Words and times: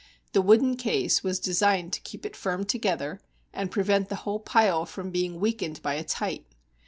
The 0.33 0.41
wooden 0.41 0.77
case 0.77 1.23
was 1.23 1.37
designed 1.39 1.93
to 1.93 2.01
keep 2.01 2.25
it 2.25 2.35
firm 2.35 2.65
together, 2.65 3.19
and 3.53 3.69
prevent 3.69 4.09
the 4.09 4.15
whole 4.25 4.39
pile 4.39 4.83
from 4.87 5.11
being 5.11 5.39
weakened 5.39 5.83
by 5.83 5.93
its 5.93 6.13
height. 6.13 6.47